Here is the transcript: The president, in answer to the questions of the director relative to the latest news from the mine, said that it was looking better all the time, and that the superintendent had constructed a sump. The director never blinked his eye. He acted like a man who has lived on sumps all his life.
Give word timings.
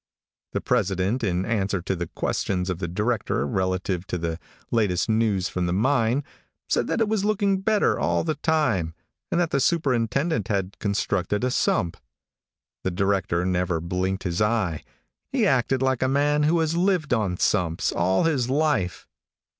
The 0.53 0.61
president, 0.61 1.23
in 1.23 1.45
answer 1.45 1.79
to 1.83 1.95
the 1.95 2.07
questions 2.07 2.71
of 2.71 2.79
the 2.79 2.87
director 2.87 3.45
relative 3.45 4.07
to 4.07 4.17
the 4.17 4.39
latest 4.71 5.07
news 5.09 5.47
from 5.47 5.67
the 5.67 5.73
mine, 5.73 6.23
said 6.67 6.87
that 6.87 7.01
it 7.01 7.07
was 7.07 7.23
looking 7.23 7.61
better 7.61 7.99
all 7.99 8.23
the 8.23 8.33
time, 8.33 8.95
and 9.31 9.39
that 9.39 9.51
the 9.51 9.59
superintendent 9.59 10.47
had 10.47 10.79
constructed 10.79 11.43
a 11.43 11.51
sump. 11.51 11.97
The 12.83 12.89
director 12.89 13.45
never 13.45 13.79
blinked 13.79 14.23
his 14.23 14.41
eye. 14.41 14.83
He 15.31 15.45
acted 15.45 15.83
like 15.83 16.01
a 16.01 16.07
man 16.07 16.41
who 16.49 16.57
has 16.61 16.75
lived 16.75 17.13
on 17.13 17.37
sumps 17.37 17.91
all 17.95 18.23
his 18.23 18.49
life. 18.49 19.07